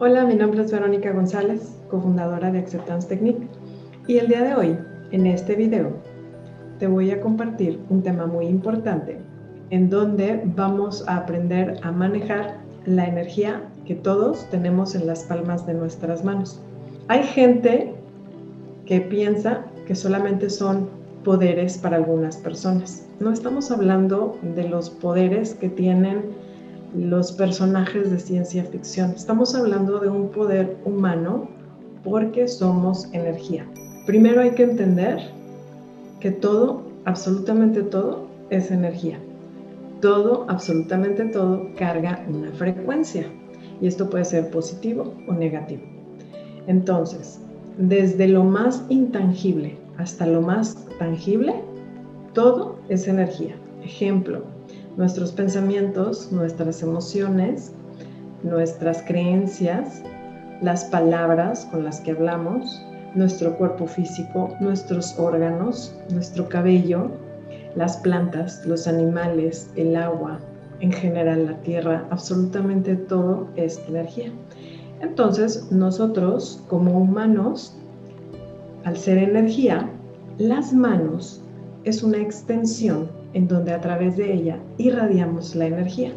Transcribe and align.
Hola, 0.00 0.24
mi 0.24 0.34
nombre 0.34 0.62
es 0.62 0.72
Verónica 0.72 1.12
González, 1.12 1.78
cofundadora 1.88 2.50
de 2.50 2.58
Acceptance 2.58 3.06
Technique, 3.06 3.46
y 4.08 4.18
el 4.18 4.26
día 4.28 4.42
de 4.42 4.54
hoy, 4.54 4.78
en 5.12 5.26
este 5.26 5.54
video, 5.54 5.92
te 6.80 6.88
voy 6.88 7.12
a 7.12 7.20
compartir 7.20 7.80
un 7.88 8.02
tema 8.02 8.26
muy 8.26 8.46
importante 8.46 9.18
en 9.70 9.88
donde 9.88 10.42
vamos 10.44 11.06
a 11.06 11.18
aprender 11.18 11.78
a 11.82 11.92
manejar 11.92 12.56
la 12.84 13.06
energía 13.06 13.62
que 13.86 13.94
todos 13.94 14.50
tenemos 14.50 14.96
en 14.96 15.06
las 15.06 15.22
palmas 15.24 15.66
de 15.66 15.74
nuestras 15.74 16.24
manos. 16.24 16.60
Hay 17.06 17.22
gente 17.22 17.94
que 18.86 19.00
piensa 19.00 19.64
que 19.86 19.94
solamente 19.94 20.50
son 20.50 21.03
poderes 21.24 21.78
para 21.78 21.96
algunas 21.96 22.36
personas. 22.36 23.06
No 23.18 23.32
estamos 23.32 23.70
hablando 23.70 24.38
de 24.54 24.68
los 24.68 24.90
poderes 24.90 25.54
que 25.54 25.68
tienen 25.68 26.22
los 26.96 27.32
personajes 27.32 28.10
de 28.10 28.20
ciencia 28.20 28.64
ficción. 28.64 29.12
Estamos 29.12 29.54
hablando 29.54 29.98
de 29.98 30.08
un 30.08 30.28
poder 30.28 30.76
humano 30.84 31.48
porque 32.04 32.46
somos 32.46 33.08
energía. 33.12 33.66
Primero 34.06 34.42
hay 34.42 34.52
que 34.52 34.62
entender 34.62 35.18
que 36.20 36.30
todo, 36.30 36.82
absolutamente 37.04 37.82
todo, 37.82 38.26
es 38.50 38.70
energía. 38.70 39.18
Todo, 40.00 40.44
absolutamente 40.48 41.24
todo, 41.24 41.66
carga 41.76 42.24
una 42.28 42.52
frecuencia. 42.52 43.26
Y 43.80 43.86
esto 43.88 44.08
puede 44.08 44.24
ser 44.24 44.50
positivo 44.50 45.12
o 45.26 45.32
negativo. 45.32 45.82
Entonces, 46.66 47.40
desde 47.78 48.28
lo 48.28 48.44
más 48.44 48.84
intangible 48.88 49.83
hasta 49.98 50.26
lo 50.26 50.40
más 50.40 50.76
tangible, 50.98 51.54
todo 52.32 52.76
es 52.88 53.08
energía. 53.08 53.54
Ejemplo, 53.82 54.42
nuestros 54.96 55.32
pensamientos, 55.32 56.30
nuestras 56.32 56.82
emociones, 56.82 57.72
nuestras 58.42 59.02
creencias, 59.02 60.02
las 60.60 60.84
palabras 60.86 61.66
con 61.70 61.84
las 61.84 62.00
que 62.00 62.12
hablamos, 62.12 62.82
nuestro 63.14 63.56
cuerpo 63.56 63.86
físico, 63.86 64.50
nuestros 64.60 65.18
órganos, 65.18 65.94
nuestro 66.10 66.48
cabello, 66.48 67.10
las 67.76 67.96
plantas, 67.98 68.64
los 68.66 68.86
animales, 68.86 69.70
el 69.76 69.96
agua, 69.96 70.38
en 70.80 70.92
general 70.92 71.46
la 71.46 71.56
tierra, 71.58 72.04
absolutamente 72.10 72.96
todo 72.96 73.48
es 73.56 73.80
energía. 73.88 74.32
Entonces, 75.00 75.70
nosotros 75.70 76.62
como 76.68 76.98
humanos, 76.98 77.76
al 78.84 78.96
ser 78.96 79.18
energía, 79.18 79.88
las 80.38 80.72
manos 80.72 81.42
es 81.84 82.02
una 82.02 82.18
extensión 82.18 83.08
en 83.32 83.48
donde 83.48 83.72
a 83.72 83.80
través 83.80 84.16
de 84.16 84.32
ella 84.32 84.58
irradiamos 84.78 85.54
la 85.54 85.66
energía. 85.66 86.12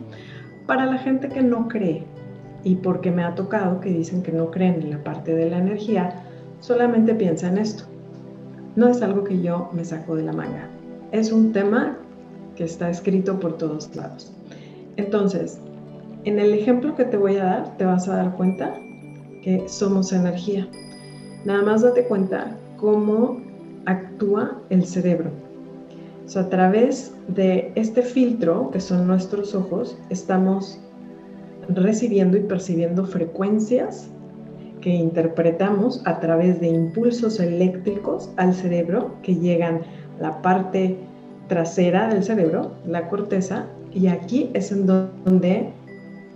Para 0.65 0.85
la 0.85 0.97
gente 0.97 1.29
que 1.29 1.41
no 1.41 1.67
cree, 1.67 2.03
y 2.63 2.75
porque 2.75 3.11
me 3.11 3.23
ha 3.23 3.35
tocado 3.35 3.79
que 3.79 3.89
dicen 3.89 4.21
que 4.21 4.31
no 4.31 4.51
creen 4.51 4.81
en 4.81 4.89
la 4.91 5.03
parte 5.03 5.33
de 5.33 5.49
la 5.49 5.59
energía, 5.59 6.23
solamente 6.59 7.15
piensa 7.15 7.47
en 7.47 7.57
esto. 7.57 7.85
No 8.75 8.87
es 8.89 9.01
algo 9.01 9.23
que 9.23 9.41
yo 9.41 9.69
me 9.73 9.85
saco 9.85 10.15
de 10.15 10.23
la 10.23 10.33
manga. 10.33 10.67
Es 11.11 11.31
un 11.31 11.53
tema 11.53 11.97
que 12.55 12.65
está 12.65 12.89
escrito 12.89 13.39
por 13.39 13.57
todos 13.57 13.95
lados. 13.95 14.33
Entonces, 14.97 15.59
en 16.25 16.39
el 16.39 16.53
ejemplo 16.53 16.95
que 16.95 17.05
te 17.05 17.17
voy 17.17 17.37
a 17.37 17.43
dar, 17.43 17.77
te 17.77 17.85
vas 17.85 18.07
a 18.09 18.17
dar 18.17 18.35
cuenta 18.35 18.75
que 19.43 19.63
somos 19.67 20.11
energía. 20.11 20.67
Nada 21.45 21.61
más 21.63 21.81
date 21.81 22.03
cuenta 22.05 22.55
cómo 22.77 23.41
actúa 23.85 24.59
el 24.69 24.85
cerebro. 24.85 25.31
a 26.35 26.49
través 26.49 27.13
de 27.29 27.71
este 27.75 28.01
filtro, 28.01 28.69
que 28.71 28.81
son 28.81 29.07
nuestros 29.07 29.55
ojos, 29.55 29.97
estamos 30.09 30.77
recibiendo 31.69 32.37
y 32.37 32.41
percibiendo 32.41 33.05
frecuencias 33.05 34.09
que 34.81 34.89
interpretamos 34.89 36.01
a 36.05 36.19
través 36.19 36.59
de 36.59 36.67
impulsos 36.67 37.39
eléctricos 37.39 38.29
al 38.35 38.53
cerebro 38.53 39.11
que 39.23 39.35
llegan 39.35 39.81
a 40.19 40.21
la 40.21 40.41
parte 40.41 40.97
trasera 41.47 42.09
del 42.09 42.23
cerebro, 42.23 42.71
la 42.85 43.07
corteza, 43.07 43.65
y 43.93 44.07
aquí 44.07 44.49
es 44.53 44.71
en 44.71 44.85
donde 44.85 45.71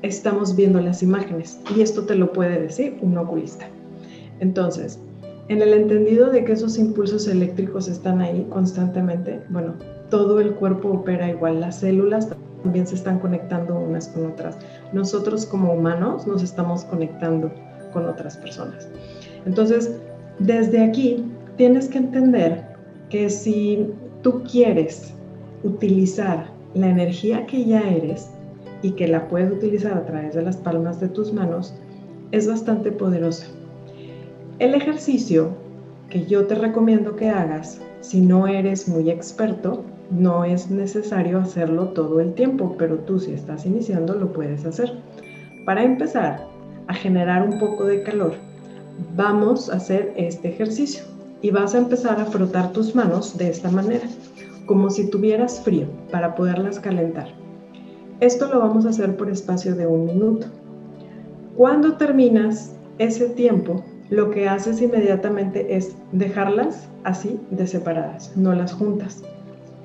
estamos 0.01 0.55
viendo 0.55 0.79
las 0.79 1.03
imágenes. 1.03 1.59
Y 1.75 1.81
esto 1.81 2.05
te 2.05 2.15
lo 2.15 2.31
puede 2.31 2.59
decir 2.59 2.97
un 3.01 3.17
oculista. 3.17 3.67
Entonces, 4.41 4.99
en 5.47 5.61
el 5.61 5.73
entendido 5.73 6.29
de 6.29 6.43
que 6.43 6.51
esos 6.53 6.77
impulsos 6.77 7.27
eléctricos 7.27 7.87
están 7.87 8.21
ahí 8.21 8.45
constantemente, 8.49 9.39
bueno, 9.49 9.75
todo 10.09 10.39
el 10.39 10.53
cuerpo 10.55 10.89
opera 10.89 11.29
igual, 11.29 11.61
las 11.61 11.79
células 11.79 12.29
también 12.63 12.85
se 12.85 12.95
están 12.95 13.19
conectando 13.19 13.79
unas 13.79 14.07
con 14.09 14.25
otras. 14.25 14.57
Nosotros 14.93 15.45
como 15.45 15.73
humanos 15.73 16.27
nos 16.27 16.43
estamos 16.43 16.83
conectando 16.83 17.51
con 17.93 18.07
otras 18.07 18.37
personas. 18.37 18.87
Entonces, 19.45 19.95
desde 20.39 20.83
aquí 20.83 21.23
tienes 21.57 21.87
que 21.87 21.99
entender 21.99 22.63
que 23.09 23.29
si 23.29 23.87
tú 24.21 24.43
quieres 24.43 25.13
utilizar 25.63 26.47
la 26.73 26.87
energía 26.89 27.45
que 27.45 27.65
ya 27.65 27.81
eres 27.81 28.29
y 28.81 28.91
que 28.91 29.07
la 29.07 29.27
puedes 29.27 29.51
utilizar 29.51 29.97
a 29.97 30.05
través 30.05 30.33
de 30.33 30.41
las 30.41 30.57
palmas 30.57 30.99
de 30.99 31.09
tus 31.09 31.33
manos, 31.33 31.73
es 32.31 32.47
bastante 32.47 32.91
poderosa. 32.91 33.45
El 34.61 34.75
ejercicio 34.75 35.49
que 36.11 36.27
yo 36.27 36.45
te 36.45 36.53
recomiendo 36.53 37.15
que 37.15 37.31
hagas, 37.31 37.81
si 38.01 38.21
no 38.21 38.45
eres 38.45 38.87
muy 38.87 39.09
experto, 39.09 39.83
no 40.11 40.45
es 40.45 40.69
necesario 40.69 41.39
hacerlo 41.39 41.87
todo 41.87 42.19
el 42.19 42.35
tiempo, 42.35 42.75
pero 42.77 42.99
tú 42.99 43.19
si 43.19 43.31
estás 43.31 43.65
iniciando 43.65 44.13
lo 44.13 44.31
puedes 44.31 44.63
hacer. 44.63 44.99
Para 45.65 45.83
empezar 45.83 46.45
a 46.85 46.93
generar 46.93 47.41
un 47.41 47.57
poco 47.57 47.85
de 47.85 48.03
calor, 48.03 48.35
vamos 49.15 49.67
a 49.67 49.77
hacer 49.77 50.13
este 50.15 50.49
ejercicio 50.49 51.05
y 51.41 51.49
vas 51.49 51.73
a 51.73 51.79
empezar 51.79 52.19
a 52.19 52.25
frotar 52.25 52.71
tus 52.71 52.93
manos 52.93 53.35
de 53.39 53.49
esta 53.49 53.71
manera, 53.71 54.05
como 54.67 54.91
si 54.91 55.09
tuvieras 55.09 55.59
frío, 55.61 55.87
para 56.11 56.35
poderlas 56.35 56.79
calentar. 56.79 57.29
Esto 58.19 58.45
lo 58.45 58.59
vamos 58.59 58.85
a 58.85 58.89
hacer 58.89 59.17
por 59.17 59.27
espacio 59.27 59.73
de 59.73 59.87
un 59.87 60.05
minuto. 60.05 60.45
Cuando 61.57 61.97
terminas 61.97 62.75
ese 62.99 63.27
tiempo, 63.29 63.83
lo 64.11 64.29
que 64.29 64.49
haces 64.49 64.81
inmediatamente 64.81 65.73
es 65.73 65.95
dejarlas 66.11 66.89
así 67.05 67.39
de 67.49 67.65
separadas, 67.65 68.33
no 68.35 68.53
las 68.53 68.73
juntas. 68.73 69.23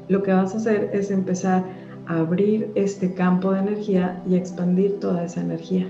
Lo 0.09 0.25
que 0.25 0.32
vas 0.32 0.53
a 0.53 0.56
hacer 0.56 0.91
es 0.92 1.12
empezar 1.12 1.62
a 2.09 2.19
abrir 2.19 2.72
este 2.75 3.15
campo 3.15 3.53
de 3.53 3.60
energía 3.60 4.20
y 4.28 4.34
expandir 4.34 4.98
toda 4.98 5.25
esa 5.25 5.41
energía. 5.41 5.86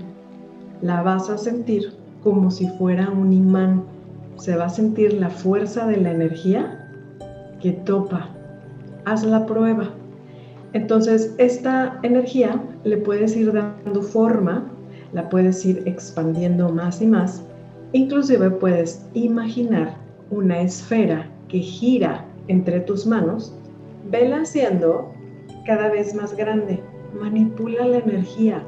La 0.83 1.01
vas 1.01 1.31
a 1.31 1.37
sentir 1.39 1.93
como 2.23 2.51
si 2.51 2.67
fuera 2.77 3.09
un 3.09 3.33
imán. 3.33 3.83
Se 4.37 4.55
va 4.55 4.65
a 4.65 4.69
sentir 4.69 5.13
la 5.13 5.31
fuerza 5.31 5.87
de 5.87 5.97
la 5.97 6.11
energía 6.11 6.91
que 7.59 7.71
topa. 7.71 8.29
Haz 9.05 9.25
la 9.25 9.47
prueba. 9.47 9.89
Entonces, 10.73 11.33
esta 11.39 11.97
energía 12.03 12.61
le 12.83 12.97
puedes 12.97 13.35
ir 13.35 13.51
dando 13.51 14.03
forma, 14.03 14.69
la 15.11 15.27
puedes 15.27 15.65
ir 15.65 15.81
expandiendo 15.87 16.69
más 16.69 17.01
y 17.01 17.07
más 17.07 17.41
Inclusive 17.93 18.51
puedes 18.51 19.05
imaginar 19.13 19.95
una 20.29 20.59
esfera 20.59 21.29
que 21.47 21.59
gira 21.59 22.25
entre 22.49 22.81
tus 22.81 23.05
manos, 23.05 23.53
vela 24.09 24.43
siendo 24.43 25.13
cada 25.65 25.89
vez 25.89 26.13
más 26.13 26.35
grande. 26.35 26.81
Manipula 27.13 27.87
la 27.87 27.99
energía. 27.99 28.61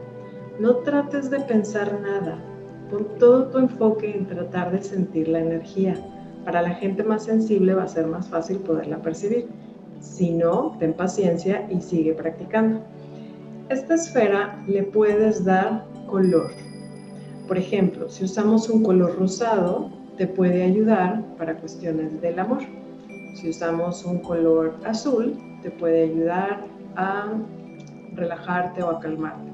No 0.59 0.77
trates 0.77 1.29
de 1.29 1.41
pensar 1.41 1.99
nada. 2.01 2.39
Pon 2.89 3.07
todo 3.19 3.47
tu 3.47 3.57
enfoque 3.57 4.15
en 4.15 4.25
tratar 4.25 4.71
de 4.71 4.81
sentir 4.81 5.27
la 5.27 5.39
energía. 5.39 5.95
Para 6.45 6.61
la 6.61 6.71
gente 6.71 7.03
más 7.03 7.25
sensible 7.25 7.73
va 7.73 7.83
a 7.83 7.87
ser 7.89 8.07
más 8.07 8.29
fácil 8.29 8.57
poderla 8.59 9.01
percibir. 9.01 9.47
Si 9.99 10.31
no, 10.31 10.77
ten 10.79 10.93
paciencia 10.93 11.67
y 11.69 11.81
sigue 11.81 12.13
practicando. 12.13 12.79
Esta 13.67 13.95
esfera 13.95 14.63
le 14.65 14.83
puedes 14.83 15.43
dar 15.43 15.85
color 16.07 16.51
por 17.49 17.57
ejemplo, 17.57 18.07
si 18.09 18.25
usamos 18.25 18.69
un 18.69 18.83
color 18.83 19.17
rosado, 19.17 19.89
te 20.17 20.27
puede 20.27 20.61
ayudar 20.61 21.25
para 21.35 21.55
cuestiones 21.55 22.21
del 22.21 22.37
amor. 22.37 22.59
Si 23.33 23.49
usamos 23.49 24.05
un 24.05 24.19
color 24.19 24.75
azul, 24.85 25.35
te 25.63 25.71
puede 25.71 26.03
ayudar 26.03 26.63
a 26.95 27.33
relajarte 28.13 28.83
o 28.83 28.91
a 28.91 28.99
calmarte. 28.99 29.49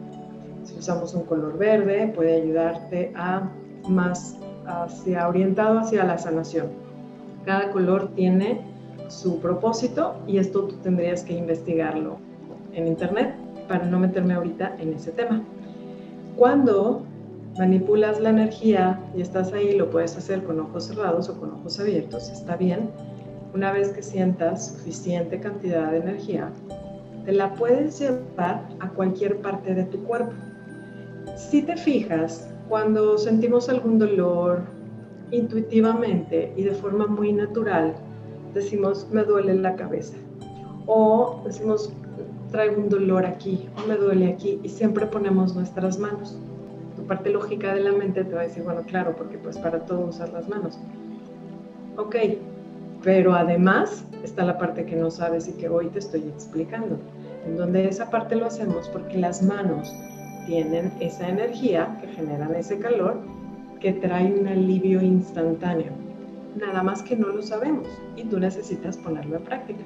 Si 0.66 0.78
usamos 0.78 1.14
un 1.14 1.24
color 1.24 1.58
verde, 1.58 2.12
puede 2.14 2.42
ayudarte 2.42 3.14
a 3.16 3.50
más 3.88 4.38
hacia, 4.66 5.30
orientado 5.30 5.80
hacia 5.80 6.04
la 6.04 6.18
sanación. 6.18 6.68
Cada 7.46 7.72
color 7.72 8.10
tiene 8.14 8.60
su 9.08 9.40
propósito 9.40 10.16
y 10.28 10.38
esto 10.40 10.66
tú 10.66 10.76
tendrías 10.84 11.24
que 11.24 11.38
investigarlo 11.38 12.18
en 12.74 12.88
internet 12.88 13.36
para 13.70 13.86
no 13.86 14.00
meterme 14.00 14.34
ahorita 14.34 14.76
en 14.80 14.96
ese 14.96 15.14
tema. 15.14 15.42
Cuando 16.36 17.06
manipulas 17.58 18.20
la 18.20 18.30
energía 18.30 19.00
y 19.16 19.22
estás 19.22 19.54
ahí, 19.54 19.76
lo 19.76 19.90
puedes 19.90 20.18
hacer 20.18 20.44
con 20.44 20.60
ojos 20.60 20.86
cerrados 20.86 21.30
o 21.30 21.40
con 21.40 21.54
ojos 21.54 21.80
abiertos, 21.80 22.30
está 22.30 22.56
bien. 22.56 22.90
una 23.54 23.72
vez 23.72 23.90
que 23.90 24.04
sientas 24.04 24.74
suficiente 24.74 25.40
cantidad 25.40 25.90
de 25.90 26.00
energía, 26.00 26.52
te 27.24 27.32
la 27.32 27.54
puedes 27.54 27.98
llevar 28.00 28.68
a 28.82 28.90
cualquier 28.90 29.40
parte 29.40 29.74
de 29.74 29.86
tu 29.86 30.04
cuerpo. 30.04 30.34
Si 31.38 31.62
te 31.62 31.78
fijas, 31.78 32.50
cuando 32.68 33.18
sentimos 33.18 33.70
algún 33.70 33.98
dolor, 33.98 34.64
intuitivamente 35.32 36.54
y 36.58 36.64
de 36.64 36.72
forma 36.72 37.08
muy 37.08 37.32
natural, 37.32 37.96
decimos, 38.54 39.08
me 39.12 39.24
duele 39.24 39.56
la 39.56 39.76
cabeza. 39.76 40.16
O 40.86 41.42
decimos, 41.46 41.92
traigo 42.52 42.82
un 42.82 42.90
dolor 42.90 43.26
aquí 43.26 43.68
o 43.78 43.88
me 43.88 43.96
duele 43.96 44.34
aquí 44.34 44.60
y 44.64 44.70
siempre 44.70 45.06
ponemos 45.06 45.56
nuestras 45.56 45.98
manos. 45.98 46.38
Parte 47.08 47.30
lógica 47.30 47.74
de 47.74 47.82
la 47.82 47.92
mente 47.92 48.24
te 48.24 48.34
va 48.34 48.42
a 48.42 48.44
decir, 48.46 48.64
bueno, 48.64 48.82
claro, 48.82 49.16
porque 49.16 49.38
pues 49.38 49.58
para 49.58 49.80
todo 49.80 50.08
usar 50.08 50.30
las 50.30 50.48
manos. 50.50 50.80
Ok, 51.98 52.16
pero 53.04 53.34
además 53.34 54.04
está 54.24 54.44
la 54.44 54.58
parte 54.58 54.86
que 54.86 54.96
no 54.96 55.12
sabes 55.12 55.48
y 55.48 55.54
que 55.54 55.70
hoy 55.70 55.88
te 55.88 56.00
estoy 56.00 56.22
explicando, 56.22 56.98
en 57.46 57.58
donde 57.58 57.88
esa 57.88 58.10
parte 58.10 58.36
lo 58.36 58.48
hacemos 58.48 58.90
porque 58.90 59.18
las 59.18 59.44
manos 59.44 59.94
tienen 60.48 60.92
esa 61.00 61.30
energía 61.30 61.98
que 62.02 62.08
generan 62.08 62.56
ese 62.56 62.80
calor 62.80 63.20
que 63.80 63.94
trae 63.94 64.34
un 64.34 64.48
alivio 64.48 65.02
instantáneo. 65.02 65.92
Nada 66.56 66.82
más 66.82 67.04
que 67.04 67.16
no 67.16 67.28
lo 67.28 67.42
sabemos 67.42 67.88
y 68.16 68.24
tú 68.24 68.40
necesitas 68.40 68.98
ponerlo 68.98 69.38
en 69.38 69.44
práctica. 69.44 69.84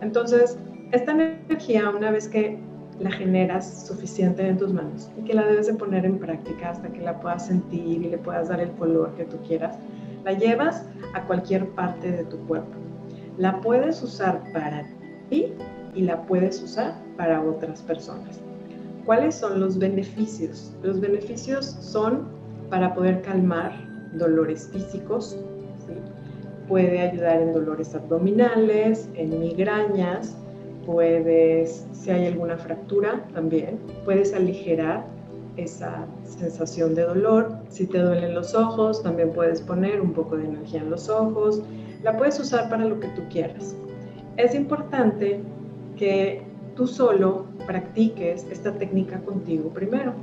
Entonces, 0.00 0.58
esta 0.90 1.12
energía, 1.12 1.88
una 1.90 2.10
vez 2.10 2.28
que 2.28 2.58
la 3.02 3.10
generas 3.10 3.86
suficiente 3.86 4.46
en 4.46 4.56
tus 4.56 4.72
manos 4.72 5.10
y 5.18 5.22
que 5.22 5.34
la 5.34 5.44
debes 5.44 5.66
de 5.66 5.74
poner 5.74 6.04
en 6.04 6.18
práctica 6.18 6.70
hasta 6.70 6.88
que 6.88 7.00
la 7.00 7.18
puedas 7.20 7.46
sentir 7.46 8.02
y 8.02 8.10
le 8.10 8.18
puedas 8.18 8.48
dar 8.48 8.60
el 8.60 8.70
color 8.72 9.12
que 9.16 9.24
tú 9.24 9.36
quieras, 9.46 9.76
la 10.24 10.32
llevas 10.32 10.86
a 11.14 11.22
cualquier 11.26 11.68
parte 11.70 12.10
de 12.10 12.24
tu 12.24 12.38
cuerpo. 12.46 12.78
La 13.38 13.60
puedes 13.60 14.02
usar 14.02 14.40
para 14.52 14.84
ti 15.28 15.52
y 15.94 16.02
la 16.02 16.22
puedes 16.22 16.62
usar 16.62 16.94
para 17.16 17.42
otras 17.42 17.82
personas. 17.82 18.40
¿Cuáles 19.04 19.34
son 19.34 19.58
los 19.58 19.78
beneficios? 19.78 20.72
Los 20.82 21.00
beneficios 21.00 21.66
son 21.80 22.28
para 22.70 22.94
poder 22.94 23.20
calmar 23.22 23.72
dolores 24.12 24.70
físicos, 24.72 25.36
puede 26.68 27.00
ayudar 27.00 27.42
en 27.42 27.52
dolores 27.52 27.94
abdominales, 27.94 29.08
en 29.14 29.40
migrañas, 29.40 30.36
puedes, 30.84 31.86
si 31.92 32.10
hay 32.10 32.26
alguna 32.26 32.56
fractura 32.56 33.24
también, 33.32 33.78
puedes 34.04 34.34
aligerar 34.34 35.04
esa 35.56 36.06
sensación 36.24 36.94
de 36.94 37.02
dolor. 37.02 37.56
Si 37.68 37.86
te 37.86 37.98
duelen 37.98 38.34
los 38.34 38.54
ojos, 38.54 39.02
también 39.02 39.32
puedes 39.32 39.60
poner 39.60 40.00
un 40.00 40.12
poco 40.12 40.36
de 40.36 40.46
energía 40.46 40.80
en 40.80 40.90
los 40.90 41.08
ojos. 41.08 41.62
La 42.02 42.16
puedes 42.16 42.38
usar 42.40 42.68
para 42.68 42.84
lo 42.84 42.98
que 43.00 43.08
tú 43.08 43.22
quieras. 43.30 43.76
Es 44.36 44.54
importante 44.54 45.40
que 45.96 46.42
tú 46.74 46.86
solo 46.86 47.46
practiques 47.66 48.46
esta 48.50 48.72
técnica 48.72 49.20
contigo 49.20 49.68
primero 49.68 50.14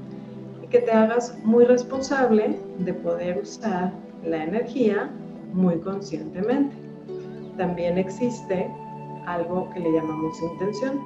y 0.64 0.68
que 0.68 0.80
te 0.80 0.92
hagas 0.92 1.38
muy 1.44 1.66
responsable 1.66 2.58
de 2.80 2.94
poder 2.94 3.40
usar 3.40 3.94
la 4.26 4.44
energía 4.44 5.10
muy 5.54 5.78
conscientemente. 5.80 6.76
También 7.58 7.98
existe 7.98 8.70
algo 9.25 9.69
que 9.71 9.80
le 9.80 9.92
llamamos 9.92 10.42
intención. 10.42 11.01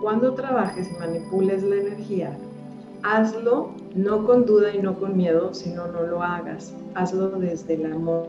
Cuando 0.00 0.34
trabajes 0.34 0.90
y 0.90 0.98
manipules 0.98 1.62
la 1.62 1.76
energía, 1.76 2.36
hazlo 3.02 3.70
no 3.94 4.24
con 4.24 4.46
duda 4.46 4.74
y 4.74 4.78
no 4.78 4.98
con 4.98 5.16
miedo, 5.16 5.52
sino 5.54 5.86
no 5.86 6.02
lo 6.02 6.22
hagas. 6.22 6.74
Hazlo 6.94 7.28
desde 7.30 7.74
el 7.74 7.92
amor, 7.92 8.28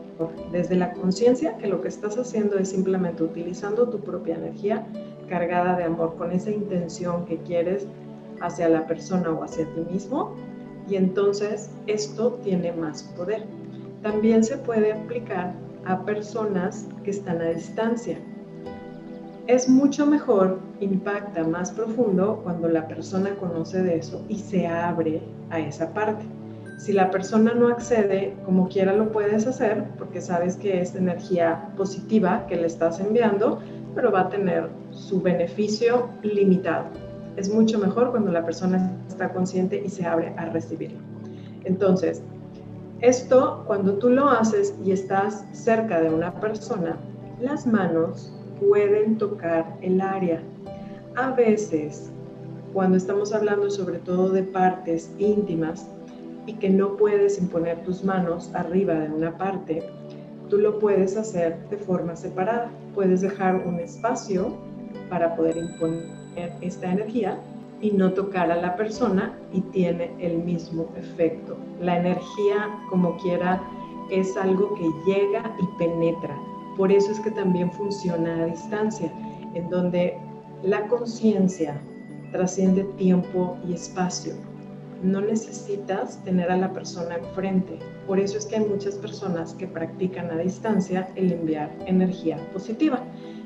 desde 0.52 0.76
la 0.76 0.92
conciencia 0.92 1.56
que 1.58 1.68
lo 1.68 1.80
que 1.80 1.88
estás 1.88 2.18
haciendo 2.18 2.58
es 2.58 2.70
simplemente 2.70 3.22
utilizando 3.22 3.88
tu 3.88 4.00
propia 4.00 4.36
energía 4.36 4.86
cargada 5.28 5.76
de 5.76 5.84
amor 5.84 6.16
con 6.16 6.32
esa 6.32 6.50
intención 6.50 7.24
que 7.24 7.38
quieres 7.38 7.86
hacia 8.40 8.68
la 8.68 8.86
persona 8.86 9.30
o 9.30 9.42
hacia 9.42 9.64
ti 9.74 9.80
mismo 9.90 10.34
y 10.88 10.96
entonces 10.96 11.70
esto 11.86 12.38
tiene 12.42 12.72
más 12.72 13.02
poder. 13.16 13.44
También 14.02 14.44
se 14.44 14.58
puede 14.58 14.92
aplicar 14.92 15.54
a 15.86 16.04
personas 16.04 16.88
que 17.04 17.10
están 17.10 17.40
a 17.40 17.50
distancia 17.50 18.18
es 19.46 19.68
mucho 19.68 20.06
mejor, 20.06 20.58
impacta 20.80 21.44
más 21.44 21.70
profundo 21.70 22.40
cuando 22.42 22.68
la 22.68 22.88
persona 22.88 23.34
conoce 23.34 23.82
de 23.82 23.96
eso 23.96 24.24
y 24.28 24.38
se 24.38 24.66
abre 24.66 25.22
a 25.50 25.60
esa 25.60 25.92
parte. 25.92 26.24
Si 26.78 26.92
la 26.92 27.10
persona 27.10 27.52
no 27.52 27.68
accede, 27.68 28.34
como 28.46 28.68
quiera 28.68 28.94
lo 28.94 29.12
puedes 29.12 29.46
hacer 29.46 29.84
porque 29.98 30.22
sabes 30.22 30.56
que 30.56 30.80
es 30.80 30.94
energía 30.94 31.72
positiva 31.76 32.46
que 32.46 32.56
le 32.56 32.66
estás 32.66 33.00
enviando, 33.00 33.60
pero 33.94 34.10
va 34.10 34.22
a 34.22 34.28
tener 34.30 34.70
su 34.90 35.20
beneficio 35.20 36.08
limitado. 36.22 36.86
Es 37.36 37.52
mucho 37.52 37.78
mejor 37.78 38.12
cuando 38.12 38.32
la 38.32 38.44
persona 38.44 38.96
está 39.06 39.28
consciente 39.30 39.82
y 39.84 39.90
se 39.90 40.06
abre 40.06 40.34
a 40.38 40.46
recibirlo. 40.46 40.98
Entonces, 41.64 42.22
esto 43.02 43.64
cuando 43.66 43.98
tú 43.98 44.08
lo 44.08 44.30
haces 44.30 44.74
y 44.84 44.92
estás 44.92 45.44
cerca 45.52 46.00
de 46.00 46.08
una 46.08 46.32
persona, 46.40 46.96
las 47.40 47.66
manos 47.66 48.32
pueden 48.60 49.18
tocar 49.18 49.76
el 49.80 50.00
área. 50.00 50.42
A 51.16 51.30
veces, 51.30 52.10
cuando 52.72 52.96
estamos 52.96 53.32
hablando 53.32 53.70
sobre 53.70 53.98
todo 53.98 54.30
de 54.30 54.42
partes 54.42 55.12
íntimas 55.18 55.88
y 56.46 56.54
que 56.54 56.70
no 56.70 56.96
puedes 56.96 57.38
imponer 57.38 57.82
tus 57.84 58.02
manos 58.04 58.50
arriba 58.54 58.94
de 58.94 59.10
una 59.10 59.36
parte, 59.38 59.82
tú 60.48 60.58
lo 60.58 60.78
puedes 60.78 61.16
hacer 61.16 61.58
de 61.70 61.76
forma 61.76 62.16
separada. 62.16 62.70
Puedes 62.94 63.20
dejar 63.20 63.56
un 63.66 63.80
espacio 63.80 64.56
para 65.08 65.36
poder 65.36 65.56
imponer 65.56 66.04
esta 66.60 66.90
energía 66.90 67.38
y 67.80 67.90
no 67.90 68.12
tocar 68.12 68.50
a 68.50 68.56
la 68.56 68.76
persona 68.76 69.38
y 69.52 69.60
tiene 69.60 70.10
el 70.18 70.38
mismo 70.38 70.88
efecto. 70.96 71.56
La 71.80 71.98
energía, 71.98 72.70
como 72.88 73.16
quiera, 73.18 73.62
es 74.10 74.36
algo 74.36 74.74
que 74.74 75.12
llega 75.12 75.54
y 75.60 75.78
penetra 75.78 76.36
por 76.76 76.90
eso 76.90 77.12
es 77.12 77.20
que 77.20 77.30
también 77.30 77.70
funciona 77.72 78.42
a 78.42 78.46
distancia, 78.46 79.12
en 79.54 79.68
donde 79.70 80.16
la 80.62 80.86
conciencia 80.88 81.80
trasciende 82.32 82.84
tiempo 82.96 83.56
y 83.66 83.74
espacio. 83.74 84.34
No 85.02 85.20
necesitas 85.20 86.22
tener 86.24 86.50
a 86.50 86.56
la 86.56 86.72
persona 86.72 87.16
enfrente. 87.16 87.78
Por 88.06 88.18
eso 88.18 88.38
es 88.38 88.46
que 88.46 88.56
hay 88.56 88.64
muchas 88.64 88.94
personas 88.96 89.54
que 89.54 89.66
practican 89.66 90.30
a 90.30 90.38
distancia 90.38 91.08
el 91.14 91.32
enviar 91.32 91.70
energía 91.86 92.38
positiva. 92.52 93.00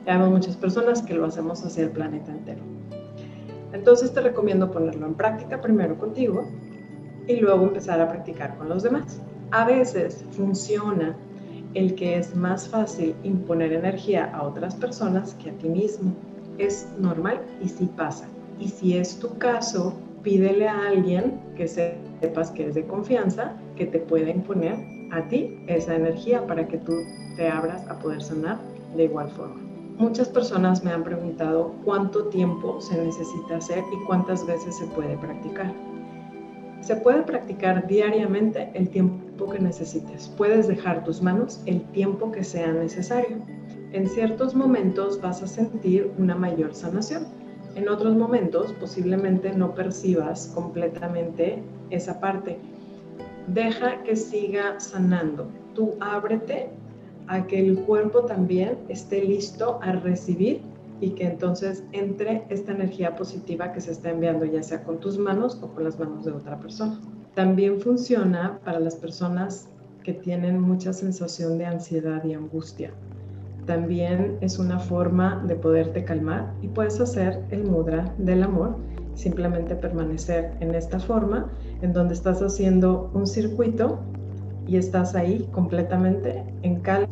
Hay 0.07 0.19
muchas 0.31 0.57
personas 0.57 1.03
que 1.03 1.15
lo 1.15 1.27
hacemos 1.27 1.65
hacia 1.65 1.85
el 1.85 1.91
planeta 1.91 2.31
entero. 2.31 2.63
Entonces 3.73 4.15
te 4.15 4.21
recomiendo 4.21 4.71
ponerlo 4.71 5.07
en 5.07 5.15
práctica 5.15 5.61
primero 5.61 5.99
contigo 5.99 6.47
y 7.27 7.37
luego 7.37 7.65
empezar 7.65 8.01
a 8.01 8.09
practicar 8.09 8.57
con 8.57 8.69
los 8.69 8.83
demás. 8.83 9.21
A 9.51 9.67
veces 9.67 10.25
funciona 10.31 11.17
el 11.75 11.95
que 11.95 12.17
es 12.17 12.35
más 12.35 12.69
fácil 12.69 13.15
imponer 13.23 13.73
energía 13.73 14.31
a 14.35 14.43
otras 14.43 14.75
personas 14.75 15.35
que 15.35 15.51
a 15.51 15.53
ti 15.55 15.69
mismo. 15.69 16.13
Es 16.59 16.89
normal 16.99 17.41
y 17.63 17.69
sí 17.69 17.89
pasa. 17.97 18.27
Y 18.59 18.69
si 18.69 18.97
es 18.97 19.19
tu 19.19 19.39
caso, 19.39 19.95
pídele 20.23 20.69
a 20.69 20.89
alguien 20.89 21.41
que 21.57 21.69
sepas 21.69 22.51
que 22.51 22.67
es 22.67 22.75
de 22.75 22.87
confianza, 22.87 23.53
que 23.77 23.87
te 23.87 24.01
pueda 24.01 24.31
imponer 24.31 24.77
a 25.13 25.27
ti 25.29 25.59
esa 25.69 25.95
energía 25.95 26.47
para 26.47 26.67
que 26.67 26.79
tú 26.79 26.93
te 27.37 27.49
abras 27.49 27.87
a 27.89 27.99
poder 27.99 28.23
sanar 28.23 28.59
de 28.97 29.05
igual 29.05 29.31
forma. 29.31 29.61
Muchas 29.99 30.29
personas 30.29 30.85
me 30.85 30.93
han 30.93 31.03
preguntado 31.03 31.75
cuánto 31.85 32.27
tiempo 32.27 32.81
se 32.81 33.03
necesita 33.03 33.57
hacer 33.57 33.83
y 33.93 34.05
cuántas 34.07 34.47
veces 34.47 34.77
se 34.77 34.87
puede 34.87 35.17
practicar. 35.19 35.73
Se 36.81 36.97
puede 36.97 37.23
practicar 37.23 37.87
diariamente 37.87 38.71
el 38.75 38.89
tiempo 38.89 39.28
que 39.47 39.59
necesites. 39.59 40.29
Puedes 40.37 40.69
dejar 40.69 41.05
tus 41.05 41.23
manos 41.23 41.63
el 41.67 41.83
tiempo 41.93 42.33
que 42.33 42.45
sea 42.45 42.73
necesario. 42.73 43.39
En 43.93 44.09
ciertos 44.09 44.55
momentos 44.55 45.21
vas 45.21 45.43
a 45.43 45.47
sentir 45.47 46.11
una 46.19 46.35
mayor 46.35 46.75
sanación. 46.75 47.27
En 47.75 47.89
otros 47.89 48.17
momentos 48.17 48.73
posiblemente 48.75 49.53
no 49.53 49.75
percibas 49.75 50.51
completamente 50.55 51.63
esa 51.91 52.21
parte. 52.21 52.59
Deja 53.47 54.03
que 54.03 54.17
siga 54.17 54.79
sanando. 54.81 55.49
Tú 55.75 55.95
ábrete 56.01 56.71
a 57.29 57.47
que 57.47 57.61
el 57.61 57.79
cuerpo 57.81 58.25
también 58.25 58.79
esté 58.89 59.23
listo 59.23 59.79
a 59.83 59.93
recibir 59.93 60.61
y 61.01 61.11
que 61.11 61.27
entonces 61.27 61.85
entre 61.93 62.45
esta 62.49 62.73
energía 62.73 63.15
positiva 63.15 63.73
que 63.73 63.81
se 63.81 63.93
está 63.93 64.11
enviando 64.11 64.45
ya 64.45 64.63
sea 64.63 64.83
con 64.83 64.99
tus 64.99 65.19
manos 65.19 65.59
o 65.63 65.69
con 65.69 65.85
las 65.85 65.99
manos 65.99 66.25
de 66.25 66.33
otra 66.33 66.59
persona. 66.59 67.01
También 67.39 67.79
funciona 67.79 68.59
para 68.65 68.81
las 68.81 68.97
personas 68.97 69.69
que 70.03 70.13
tienen 70.13 70.61
mucha 70.61 70.93
sensación 70.93 71.57
de 71.57 71.67
ansiedad 71.67 72.25
y 72.25 72.35
angustia. 72.35 72.91
También 73.65 74.39
es 74.41 74.59
una 74.59 74.81
forma 74.81 75.45
de 75.47 75.55
poderte 75.55 76.03
calmar 76.03 76.53
y 76.63 76.67
puedes 76.67 76.99
hacer 76.99 77.41
el 77.53 77.63
mudra 77.63 78.13
del 78.19 78.43
amor, 78.43 78.75
simplemente 79.15 79.77
permanecer 79.77 80.51
en 80.59 80.75
esta 80.75 80.99
forma 80.99 81.49
en 81.81 81.93
donde 81.93 82.15
estás 82.15 82.43
haciendo 82.43 83.09
un 83.15 83.25
circuito 83.25 84.01
y 84.67 84.77
estás 84.77 85.15
ahí 85.15 85.49
completamente 85.53 86.43
en 86.63 86.81
calma, 86.81 87.07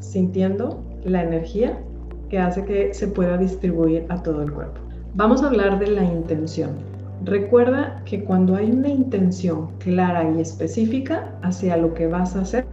sintiendo 0.00 0.84
la 1.04 1.22
energía 1.22 1.82
que 2.28 2.38
hace 2.38 2.66
que 2.66 2.92
se 2.92 3.08
pueda 3.08 3.38
distribuir 3.38 4.04
a 4.10 4.22
todo 4.22 4.42
el 4.42 4.52
cuerpo. 4.52 4.78
Vamos 5.14 5.42
a 5.42 5.46
hablar 5.46 5.78
de 5.78 5.86
la 5.86 6.04
intención. 6.04 6.87
Recuerda 7.24 8.02
que 8.04 8.22
cuando 8.22 8.54
hay 8.54 8.70
una 8.70 8.88
intención 8.88 9.68
clara 9.78 10.30
y 10.30 10.40
específica 10.40 11.34
hacia 11.42 11.76
lo 11.76 11.92
que 11.92 12.06
vas 12.06 12.36
a 12.36 12.42
hacer, 12.42 12.66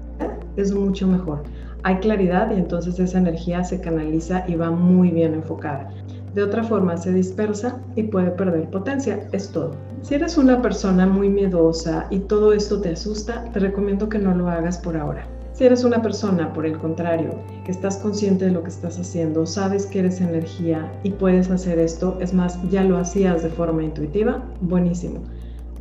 es 0.56 0.74
mucho 0.74 1.08
mejor. 1.08 1.44
Hay 1.84 1.98
claridad 1.98 2.52
y 2.52 2.56
entonces 2.60 3.00
esa 3.00 3.18
energía 3.18 3.64
se 3.64 3.82
canaliza 3.82 4.44
y 4.48 4.56
va 4.56 4.72
muy 4.72 5.10
bien 5.10 5.34
enfocada. 5.34 5.90
De 6.34 6.44
otra 6.44 6.64
forma 6.64 6.98
se 6.98 7.14
dispersa 7.14 7.80
y 7.96 8.04
puede 8.04 8.32
perder 8.32 8.70
potencia. 8.70 9.28
Es 9.32 9.50
todo. 9.50 9.72
Si 10.02 10.16
eres 10.16 10.38
una 10.38 10.62
persona 10.62 11.08
muy 11.08 11.30
miedosa 11.30 12.08
y 12.10 12.20
todo 12.20 12.54
esto 12.54 12.82
te 12.82 12.90
asusta, 12.90 13.46
te 13.54 13.60
recomiendo 13.60 14.10
que 14.10 14.20
no 14.20 14.36
lo 14.36 14.50
hagas 14.50 14.78
por 14.78 14.98
ahora. 14.98 15.26
Si 15.56 15.64
eres 15.64 15.86
una 15.86 16.02
persona, 16.02 16.52
por 16.52 16.66
el 16.66 16.78
contrario, 16.78 17.30
que 17.64 17.72
estás 17.72 17.96
consciente 18.00 18.44
de 18.44 18.52
lo 18.52 18.62
que 18.62 18.68
estás 18.68 19.00
haciendo, 19.00 19.46
sabes 19.46 19.86
que 19.86 20.00
eres 20.00 20.20
energía 20.20 20.92
y 21.02 21.12
puedes 21.12 21.50
hacer 21.50 21.80
esto, 21.80 22.18
es 22.20 22.34
más, 22.34 22.60
ya 22.70 22.84
lo 22.84 22.98
hacías 22.98 23.42
de 23.42 23.48
forma 23.48 23.82
intuitiva, 23.82 24.44
buenísimo. 24.60 25.22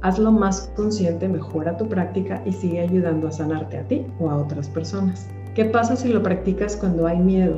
Hazlo 0.00 0.30
más 0.30 0.70
consciente, 0.76 1.26
mejora 1.26 1.76
tu 1.76 1.88
práctica 1.88 2.40
y 2.46 2.52
sigue 2.52 2.82
ayudando 2.82 3.26
a 3.26 3.32
sanarte 3.32 3.78
a 3.78 3.88
ti 3.88 4.06
o 4.20 4.30
a 4.30 4.36
otras 4.36 4.68
personas. 4.68 5.28
¿Qué 5.56 5.64
pasa 5.64 5.96
si 5.96 6.06
lo 6.06 6.22
practicas 6.22 6.76
cuando 6.76 7.08
hay 7.08 7.18
miedo? 7.18 7.56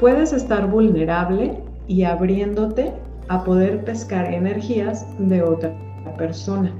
Puedes 0.00 0.32
estar 0.32 0.68
vulnerable 0.68 1.62
y 1.86 2.02
abriéndote 2.02 2.92
a 3.28 3.44
poder 3.44 3.84
pescar 3.84 4.34
energías 4.34 5.06
de 5.20 5.44
otra 5.44 5.72
persona. 6.18 6.72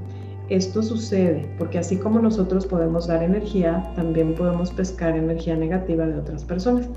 Esto 0.49 0.81
sucede 0.81 1.45
porque 1.57 1.79
así 1.79 1.97
como 1.97 2.19
nosotros 2.19 2.65
podemos 2.65 3.07
dar 3.07 3.21
energía, 3.21 3.83
también 3.95 4.33
podemos 4.33 4.71
pescar 4.71 5.17
energía 5.17 5.57
negativa 5.57 6.05
de 6.05 6.17
otras 6.17 6.45
personas. 6.45 6.87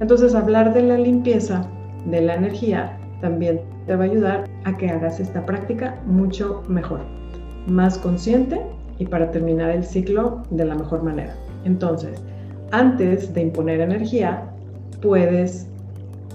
Entonces, 0.00 0.34
hablar 0.34 0.72
de 0.72 0.82
la 0.82 0.96
limpieza 0.96 1.66
de 2.06 2.20
la 2.20 2.34
energía 2.34 2.96
también 3.20 3.60
te 3.86 3.96
va 3.96 4.04
a 4.04 4.06
ayudar 4.06 4.44
a 4.64 4.76
que 4.76 4.88
hagas 4.88 5.20
esta 5.20 5.44
práctica 5.44 6.00
mucho 6.06 6.62
mejor, 6.68 7.00
más 7.66 7.98
consciente 7.98 8.60
y 8.98 9.06
para 9.06 9.30
terminar 9.30 9.70
el 9.70 9.84
ciclo 9.84 10.42
de 10.50 10.64
la 10.64 10.76
mejor 10.76 11.02
manera. 11.02 11.34
Entonces, 11.64 12.22
antes 12.70 13.34
de 13.34 13.42
imponer 13.42 13.80
energía, 13.80 14.44
puedes 15.02 15.66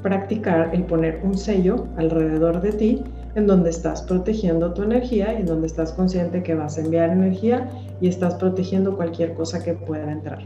practicar 0.03 0.69
el 0.73 0.83
poner 0.83 1.21
un 1.23 1.37
sello 1.37 1.87
alrededor 1.97 2.61
de 2.61 2.71
ti 2.73 3.03
en 3.35 3.47
donde 3.47 3.69
estás 3.69 4.01
protegiendo 4.01 4.73
tu 4.73 4.83
energía 4.83 5.33
y 5.33 5.41
en 5.41 5.45
donde 5.45 5.67
estás 5.67 5.91
consciente 5.91 6.41
que 6.41 6.55
vas 6.55 6.77
a 6.77 6.81
enviar 6.81 7.09
energía 7.09 7.69
y 8.01 8.07
estás 8.07 8.35
protegiendo 8.35 8.95
cualquier 8.95 9.33
cosa 9.33 9.61
que 9.63 9.73
pueda 9.73 10.11
entrar. 10.11 10.39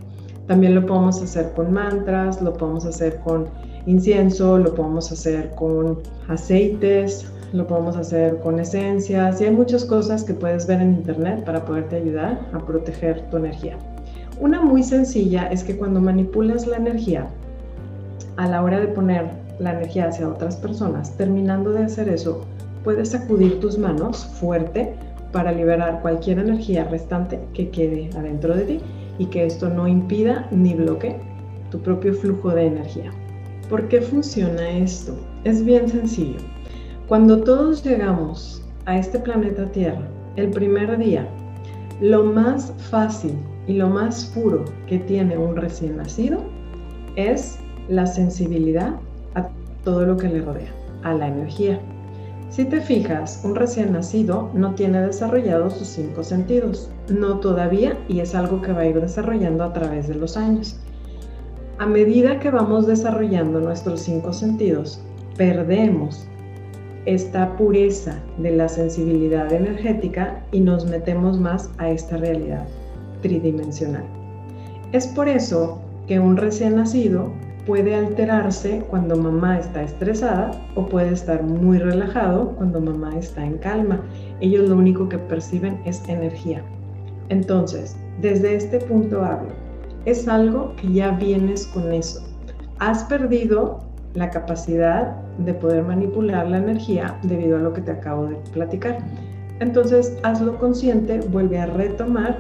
También 0.48 0.74
lo 0.74 0.86
podemos 0.86 1.22
hacer 1.22 1.51
con 1.53 1.72
mantras, 1.72 2.41
lo 2.41 2.53
podemos 2.53 2.86
hacer 2.86 3.19
con 3.19 3.46
incienso, 3.86 4.58
lo 4.58 4.74
podemos 4.74 5.12
hacer 5.12 5.51
con 5.51 6.00
aceites, 6.27 7.31
lo 7.53 7.67
podemos 7.67 7.96
hacer 7.96 8.38
con 8.39 8.60
esencias 8.60 9.39
y 9.41 9.46
hay 9.46 9.51
muchas 9.51 9.86
cosas 9.86 10.24
que 10.24 10.34
puedes 10.34 10.65
ver 10.65 10.81
en 10.81 10.93
internet 10.93 11.43
para 11.46 11.63
poderte 11.65 11.98
ayudar 11.98 12.39
a 12.53 12.60
proteger 12.60 13.22
tu 13.29 13.38
energía. 13.38 13.77
Una 14.39 14.62
muy 14.62 14.84
sencilla 14.84 15.48
es 15.48 15.63
que 15.63 15.77
cuando 15.77 16.01
manipulas 16.01 16.65
la 16.65 16.77
energía, 16.77 17.27
a 18.38 18.48
la 18.48 18.63
hora 18.63 18.79
de 18.79 18.88
poner 18.88 19.29
la 19.60 19.74
energía 19.74 20.08
hacia 20.08 20.29
otras 20.29 20.55
personas, 20.55 21.15
terminando 21.17 21.72
de 21.72 21.84
hacer 21.84 22.08
eso, 22.10 22.46
puedes 22.83 23.09
sacudir 23.09 23.59
tus 23.59 23.77
manos 23.77 24.25
fuerte 24.39 24.93
para 25.31 25.51
liberar 25.51 26.01
cualquier 26.01 26.39
energía 26.39 26.86
restante 26.86 27.39
que 27.53 27.69
quede 27.69 28.09
adentro 28.17 28.55
de 28.55 28.63
ti 28.63 28.79
y 29.17 29.25
que 29.25 29.45
esto 29.45 29.69
no 29.69 29.88
impida 29.88 30.48
ni 30.51 30.74
bloquee 30.74 31.17
tu 31.69 31.79
propio 31.79 32.13
flujo 32.13 32.50
de 32.50 32.65
energía. 32.65 33.12
¿Por 33.69 33.88
qué 33.88 34.01
funciona 34.01 34.69
esto? 34.69 35.15
Es 35.43 35.63
bien 35.63 35.88
sencillo. 35.88 36.39
Cuando 37.07 37.43
todos 37.43 37.83
llegamos 37.83 38.63
a 38.86 38.98
este 38.98 39.19
planeta 39.19 39.71
Tierra, 39.71 40.07
el 40.36 40.50
primer 40.50 40.98
día, 40.98 41.27
lo 42.01 42.24
más 42.24 42.74
fácil 42.89 43.33
y 43.67 43.74
lo 43.74 43.89
más 43.89 44.25
puro 44.25 44.65
que 44.88 45.00
tiene 45.00 45.38
un 45.38 45.55
recién 45.55 45.98
nacido 45.98 46.39
es 47.15 47.59
la 47.89 48.07
sensibilidad 48.07 48.95
a 49.36 49.50
todo 49.83 50.05
lo 50.05 50.17
que 50.17 50.29
le 50.29 50.41
rodea, 50.41 50.74
a 51.03 51.13
la 51.13 51.27
energía, 51.27 51.79
si 52.50 52.65
te 52.65 52.82
fijas, 52.82 53.41
un 53.44 53.56
recién 53.56 53.94
nacido 53.94 54.50
no 54.53 54.74
tiene 54.74 55.01
desarrollados 55.01 55.74
sus 55.75 55.88
cinco 55.88 56.24
sentidos, 56.24 56.89
no 57.08 57.39
todavía, 57.39 57.98
y 58.08 58.22
es 58.22 58.34
algo 58.34 58.62
que 58.62 58.74
va 58.74 58.82
a 58.82 58.88
ir 58.88 59.00
desarrollando 59.00 59.63
a 59.63 59.72
través 59.72 60.08
de 60.08 60.15
los 60.15 60.36
años. 60.36 60.79
A 61.77 61.86
medida 61.86 62.39
que 62.39 62.50
vamos 62.50 62.88
desarrollando 62.88 63.60
nuestros 63.60 64.01
cinco 64.01 64.34
sentidos, 64.34 65.00
perdemos 65.38 66.27
esta 67.06 67.56
pureza 67.56 68.20
de 68.39 68.51
la 68.51 68.68
sensibilidad 68.68 69.53
energética 69.53 70.44
y 70.51 70.60
nos 70.60 70.86
metemos 70.86 71.39
más 71.39 71.70
a 71.77 71.89
esta 71.89 72.18
realidad 72.18 72.65
tridimensional. 73.22 74.03
Es 74.91 75.08
por 75.08 75.29
eso 75.29 75.79
que 76.08 76.20
un 76.20 76.36
recién 76.36 76.75
nacido 76.75 77.32
puede 77.66 77.96
alterarse 77.96 78.84
cuando 78.89 79.16
mamá 79.16 79.60
está 79.60 79.84
estresada 79.84 80.51
o 80.75 80.86
puede 80.86 81.13
estar 81.13 81.44
muy 81.44 81.78
relajado 81.78 82.54
cuando 82.56 82.82
mamá 82.82 83.18
está 83.18 83.46
en 83.46 83.58
calma. 83.58 84.01
Ellos 84.39 84.70
lo 84.70 84.75
único 84.75 85.08
que 85.10 85.18
perciben 85.18 85.80
es 85.86 86.08
energía. 86.08 86.63
Entonces, 87.30 87.96
desde 88.22 88.56
este 88.56 88.80
punto 88.80 89.24
hablo. 89.24 89.51
Es 90.06 90.28
algo 90.28 90.75
que 90.78 90.92
ya 90.94 91.12
vienes 91.12 91.68
con 91.68 91.92
eso. 91.94 92.22
Has 92.80 93.04
perdido 93.04 93.80
la 94.16 94.30
capacidad 94.30 95.16
de 95.38 95.54
poder 95.54 95.84
manipular 95.84 96.48
la 96.48 96.58
energía 96.58 97.18
debido 97.24 97.58
a 97.58 97.60
lo 97.60 97.74
que 97.74 97.82
te 97.82 97.92
acabo 97.92 98.25
de 98.28 98.36
platicar. 98.54 98.98
Entonces, 99.60 100.18
hazlo 100.24 100.58
consciente, 100.58 101.20
vuelve 101.30 101.60
a 101.60 101.66
retomar 101.68 102.39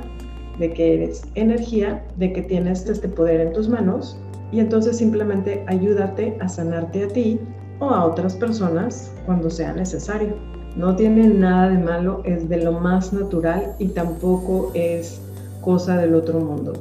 de 0.57 0.73
que 0.73 0.95
eres 0.95 1.23
energía, 1.35 2.03
de 2.17 2.33
que 2.33 2.41
tienes 2.41 2.87
este 2.87 3.07
poder 3.07 3.41
en 3.41 3.53
tus 3.53 3.69
manos 3.69 4.19
y 4.51 4.59
entonces 4.59 4.97
simplemente 4.97 5.63
ayúdate 5.67 6.37
a 6.39 6.49
sanarte 6.49 7.03
a 7.03 7.07
ti 7.07 7.39
o 7.79 7.89
a 7.89 8.05
otras 8.05 8.35
personas 8.35 9.11
cuando 9.25 9.49
sea 9.49 9.73
necesario. 9.73 10.35
No 10.75 10.95
tiene 10.95 11.27
nada 11.27 11.69
de 11.69 11.77
malo, 11.77 12.21
es 12.25 12.47
de 12.47 12.57
lo 12.57 12.73
más 12.73 13.11
natural 13.13 13.73
y 13.79 13.87
tampoco 13.89 14.71
es 14.73 15.21
cosa 15.61 15.97
del 15.97 16.15
otro 16.15 16.39
mundo. 16.39 16.73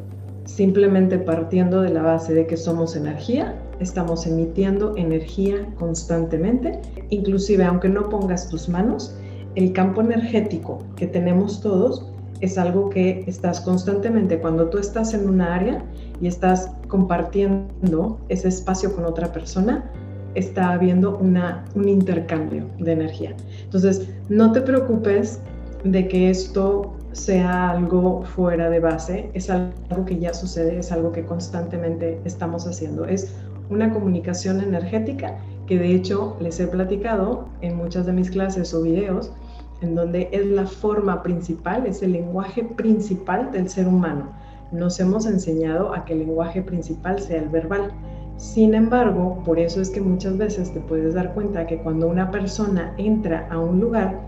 Simplemente 0.44 1.18
partiendo 1.18 1.82
de 1.82 1.90
la 1.90 2.02
base 2.02 2.34
de 2.34 2.46
que 2.46 2.56
somos 2.56 2.96
energía, 2.96 3.54
estamos 3.80 4.26
emitiendo 4.26 4.96
energía 4.96 5.66
constantemente, 5.78 6.80
inclusive 7.10 7.64
aunque 7.64 7.88
no 7.88 8.08
pongas 8.08 8.48
tus 8.48 8.68
manos, 8.68 9.14
el 9.54 9.72
campo 9.72 10.00
energético 10.00 10.78
que 10.96 11.06
tenemos 11.06 11.60
todos 11.60 12.06
es 12.40 12.56
algo 12.56 12.88
que 12.88 13.24
estás 13.26 13.60
constantemente, 13.60 14.38
cuando 14.38 14.68
tú 14.68 14.78
estás 14.78 15.12
en 15.12 15.28
una 15.28 15.54
área 15.54 15.84
y 16.20 16.26
estás 16.26 16.70
compartiendo 16.88 18.18
ese 18.28 18.48
espacio 18.48 18.94
con 18.94 19.04
otra 19.04 19.32
persona, 19.32 19.90
está 20.34 20.72
habiendo 20.72 21.16
una, 21.18 21.64
un 21.74 21.88
intercambio 21.88 22.66
de 22.78 22.92
energía. 22.92 23.34
Entonces, 23.64 24.08
no 24.28 24.52
te 24.52 24.60
preocupes 24.60 25.40
de 25.84 26.08
que 26.08 26.30
esto 26.30 26.94
sea 27.12 27.70
algo 27.70 28.22
fuera 28.22 28.68
de 28.70 28.80
base, 28.80 29.30
es 29.34 29.50
algo 29.50 30.04
que 30.06 30.18
ya 30.18 30.34
sucede, 30.34 30.78
es 30.78 30.92
algo 30.92 31.12
que 31.12 31.24
constantemente 31.24 32.20
estamos 32.24 32.66
haciendo. 32.66 33.06
Es 33.06 33.34
una 33.70 33.92
comunicación 33.92 34.60
energética 34.60 35.38
que 35.66 35.78
de 35.78 35.94
hecho 35.94 36.36
les 36.40 36.58
he 36.60 36.66
platicado 36.66 37.46
en 37.60 37.76
muchas 37.76 38.06
de 38.06 38.12
mis 38.12 38.30
clases 38.30 38.72
o 38.72 38.82
videos 38.82 39.32
en 39.80 39.94
donde 39.94 40.28
es 40.32 40.46
la 40.46 40.66
forma 40.66 41.22
principal, 41.22 41.86
es 41.86 42.02
el 42.02 42.12
lenguaje 42.12 42.64
principal 42.64 43.52
del 43.52 43.68
ser 43.68 43.86
humano. 43.86 44.32
Nos 44.72 45.00
hemos 45.00 45.26
enseñado 45.26 45.94
a 45.94 46.04
que 46.04 46.12
el 46.12 46.20
lenguaje 46.20 46.62
principal 46.62 47.18
sea 47.18 47.42
el 47.42 47.48
verbal. 47.48 47.90
Sin 48.36 48.74
embargo, 48.74 49.42
por 49.44 49.58
eso 49.58 49.80
es 49.80 49.90
que 49.90 50.00
muchas 50.00 50.36
veces 50.36 50.72
te 50.72 50.80
puedes 50.80 51.14
dar 51.14 51.34
cuenta 51.34 51.66
que 51.66 51.78
cuando 51.78 52.08
una 52.08 52.30
persona 52.30 52.94
entra 52.98 53.48
a 53.50 53.58
un 53.58 53.80
lugar, 53.80 54.20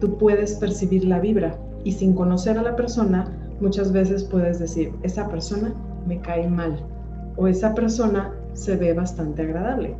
tú 0.00 0.16
puedes 0.16 0.54
percibir 0.54 1.04
la 1.04 1.20
vibra 1.20 1.56
y 1.84 1.92
sin 1.92 2.14
conocer 2.14 2.58
a 2.58 2.62
la 2.62 2.76
persona, 2.76 3.26
muchas 3.60 3.92
veces 3.92 4.24
puedes 4.24 4.58
decir, 4.58 4.92
esa 5.02 5.28
persona 5.28 5.74
me 6.06 6.20
cae 6.20 6.48
mal 6.48 6.80
o 7.36 7.46
esa 7.46 7.74
persona 7.74 8.32
se 8.52 8.76
ve 8.76 8.92
bastante 8.92 9.42
agradable. 9.42 9.94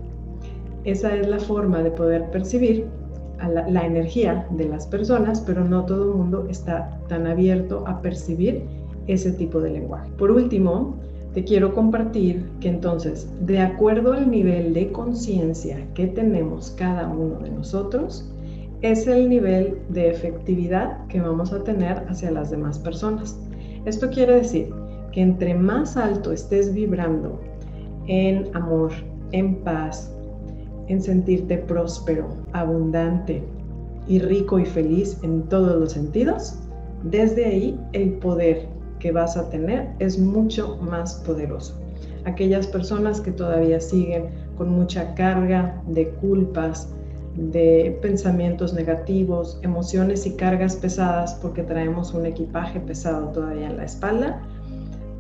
Esa 0.85 1.15
es 1.15 1.27
la 1.27 1.39
forma 1.39 1.83
de 1.83 1.91
poder 1.91 2.31
percibir 2.31 2.87
la, 3.45 3.85
energía 3.85 4.47
de 4.51 4.69
las 4.69 4.87
personas, 4.87 5.41
pero 5.41 5.65
no 5.65 5.85
todo 5.85 6.11
el 6.11 6.17
mundo 6.17 6.47
está 6.49 6.99
tan 7.09 7.27
abierto 7.27 7.85
a 7.87 8.01
percibir 8.01 8.65
ese 9.07 9.33
tipo 9.33 9.61
de 9.61 9.71
lenguaje. 9.71 10.11
Por 10.19 10.31
último, 10.31 10.97
te 11.35 11.45
quiero 11.45 11.75
compartir 11.75 12.49
que 12.61 12.69
entonces, 12.69 13.29
de 13.41 13.61
acuerdo 13.61 14.15
al 14.15 14.31
nivel 14.31 14.73
de 14.73 14.91
conciencia 14.91 15.79
que 15.95 16.07
tenemos 16.07 16.71
cada 16.79 17.09
uno 17.09 17.39
de 17.41 17.51
nosotros, 17.51 18.33
es 18.83 19.07
el 19.07 19.29
nivel 19.29 19.79
de 19.89 20.11
efectividad 20.11 21.07
que 21.09 21.21
vamos 21.21 21.53
a 21.53 21.63
tener 21.63 22.05
hacia 22.09 22.31
las 22.31 22.51
demás 22.51 22.79
personas. 22.79 23.39
Esto 23.85 24.09
quiere 24.11 24.37
decir 24.37 24.71
que 25.13 25.23
entre 25.23 25.55
más 25.55 25.97
alto 25.97 26.33
estés 26.33 26.73
vibrando 26.73 27.39
en 28.07 28.55
amor, 28.55 28.93
en 29.33 29.57
paz, 29.57 30.13
en 30.89 31.01
sentirte 31.01 31.59
próspero, 31.59 32.29
abundante 32.53 33.43
y 34.09 34.21
rico 34.21 34.59
y 34.59 34.65
feliz 34.65 35.19
en 35.23 35.43
todos 35.45 35.79
los 35.79 35.93
sentidos, 35.93 36.59
desde 37.03 37.45
ahí 37.45 37.81
el 37.93 38.13
poder 38.15 38.69
que 38.99 39.13
vas 39.13 39.37
a 39.37 39.49
tener 39.51 39.89
es 39.99 40.19
mucho 40.19 40.79
más 40.81 41.15
poderoso. 41.27 41.75
Aquellas 42.25 42.67
personas 42.67 43.21
que 43.21 43.31
todavía 43.31 43.81
siguen 43.81 44.27
con 44.57 44.71
mucha 44.71 45.15
carga 45.15 45.81
de 45.87 46.09
culpas, 46.09 46.89
de 47.37 47.99
pensamientos 48.01 48.73
negativos, 48.73 49.61
emociones 49.63 50.27
y 50.27 50.35
cargas 50.37 50.77
pesadas 50.77 51.35
porque 51.35 51.63
traemos 51.63 52.15
un 52.15 52.27
equipaje 52.27 52.81
pesado 52.81 53.29
todavía 53.29 53.69
en 53.69 53.77
la 53.77 53.85
espalda, 53.85 54.43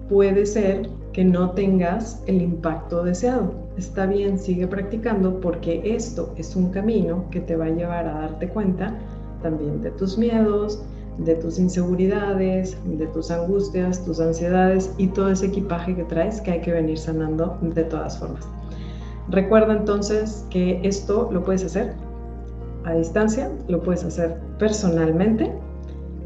puede 0.09 0.47
ser 0.47 0.88
que 1.12 1.25
no 1.25 1.50
tengas 1.50 2.23
el 2.26 2.42
impacto 2.42 3.02
deseado. 3.02 3.54
Está 3.76 4.06
bien, 4.06 4.38
sigue 4.38 4.66
practicando 4.66 5.40
porque 5.40 5.83
esto 5.85 6.33
es 6.37 6.56
un 6.56 6.71
camino 6.71 7.25
que 7.30 7.40
te 7.40 7.56
va 7.56 7.66
a 7.66 7.71
llevar 7.71 8.06
a 8.06 8.21
darte 8.21 8.49
cuenta 8.49 8.95
también 9.42 9.83
de 9.83 9.90
tus 9.92 10.16
miedos, 10.16 10.83
de 11.18 11.35
tus 11.37 11.58
inseguridades, 11.58 12.76
de 12.85 13.06
tus 13.06 13.30
angustias, 13.30 14.04
tus 14.04 14.20
ansiedades 14.20 14.92
y 14.99 15.08
todo 15.08 15.30
ese 15.30 15.46
equipaje 15.46 15.94
que 15.94 16.04
traes 16.04 16.40
que 16.40 16.52
hay 16.52 16.61
que 16.61 16.73
venir 16.73 16.99
sanando 16.99 17.58
de 17.62 17.85
todas 17.85 18.18
formas. 18.18 18.46
Recuerda 19.28 19.75
entonces 19.75 20.44
que 20.50 20.80
esto 20.85 21.28
lo 21.32 21.42
puedes 21.42 21.64
hacer 21.64 21.94
a 22.85 22.92
distancia, 22.92 23.50
lo 23.68 23.82
puedes 23.82 24.04
hacer 24.04 24.37
personalmente 24.58 25.52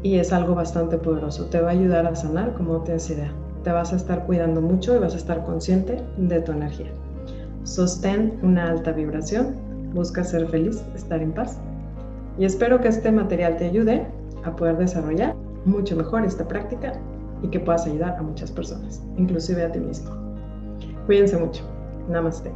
y 0.03 0.15
es 0.15 0.31
algo 0.31 0.55
bastante 0.55 0.97
poderoso. 0.97 1.45
Te 1.45 1.61
va 1.61 1.69
a 1.69 1.71
ayudar 1.71 2.05
a 2.05 2.15
sanar 2.15 2.53
como 2.53 2.73
no 2.73 2.81
tienes 2.81 3.09
idea. 3.09 3.31
Te 3.63 3.71
vas 3.71 3.93
a 3.93 3.95
estar 3.95 4.25
cuidando 4.25 4.61
mucho 4.61 4.95
y 4.95 4.99
vas 4.99 5.13
a 5.13 5.17
estar 5.17 5.43
consciente 5.45 5.97
de 6.17 6.41
tu 6.41 6.51
energía. 6.51 6.91
Sostén 7.63 8.39
una 8.41 8.69
alta 8.69 8.91
vibración, 8.91 9.55
busca 9.93 10.23
ser 10.23 10.47
feliz, 10.47 10.83
estar 10.95 11.21
en 11.21 11.31
paz. 11.31 11.57
Y 12.37 12.45
espero 12.45 12.79
que 12.81 12.87
este 12.87 13.11
material 13.11 13.57
te 13.57 13.65
ayude 13.65 14.05
a 14.43 14.55
poder 14.55 14.77
desarrollar 14.77 15.35
mucho 15.65 15.95
mejor 15.95 16.23
esta 16.23 16.47
práctica 16.47 16.93
y 17.43 17.47
que 17.47 17.59
puedas 17.59 17.85
ayudar 17.85 18.15
a 18.17 18.21
muchas 18.21 18.51
personas, 18.51 19.01
inclusive 19.17 19.63
a 19.63 19.71
ti 19.71 19.79
mismo. 19.79 20.11
Cuídense 21.05 21.37
mucho. 21.37 21.63
Namaste. 22.09 22.51